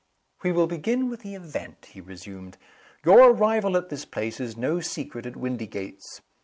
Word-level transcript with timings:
"We 0.41 0.51
will 0.51 0.65
begin 0.65 1.11
with 1.11 1.19
the 1.19 1.35
event," 1.35 1.89
he 1.91 2.01
resumed. 2.01 2.57
"Your 3.05 3.29
arrival 3.33 3.77
at 3.77 3.89
this 3.89 4.03
place 4.03 4.39
is 4.39 4.57
no 4.57 4.79
secret 4.79 5.27
at 5.27 5.35
Windygates. 5.35 6.21